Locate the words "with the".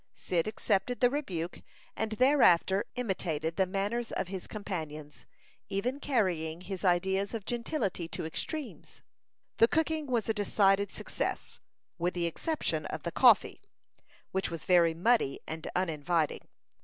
11.99-12.25